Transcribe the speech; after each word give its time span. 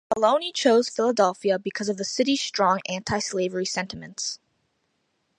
Mullowny 0.17 0.51
chose 0.51 0.89
Philadelphia 0.89 1.59
because 1.59 1.87
of 1.87 1.97
the 1.97 2.03
city's 2.05 2.41
strong 2.41 2.79
anti-slavery 2.89 3.67
sentiments. 3.67 4.39